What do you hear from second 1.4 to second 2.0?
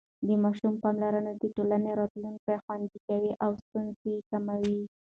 ټولنې